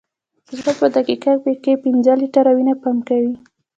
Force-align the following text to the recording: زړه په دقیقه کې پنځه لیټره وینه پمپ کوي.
زړه 0.57 0.73
په 0.79 0.85
دقیقه 0.95 1.31
کې 1.63 1.81
پنځه 1.83 2.11
لیټره 2.21 2.51
وینه 2.55 2.73
پمپ 2.81 3.01
کوي. 3.07 3.33